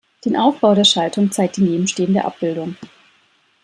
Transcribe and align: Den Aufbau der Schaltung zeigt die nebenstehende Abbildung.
Den 0.25 0.35
Aufbau 0.35 0.73
der 0.73 0.83
Schaltung 0.83 1.31
zeigt 1.31 1.57
die 1.57 1.61
nebenstehende 1.61 2.25
Abbildung. 2.25 2.75